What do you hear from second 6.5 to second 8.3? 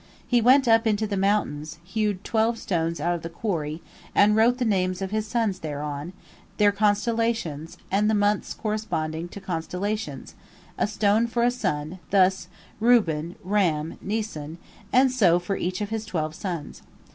their constellations, and the